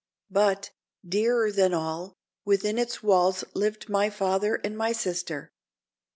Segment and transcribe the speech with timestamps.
[0.31, 0.71] But,
[1.07, 5.51] dearer than all, within its walls lived my father and my sister.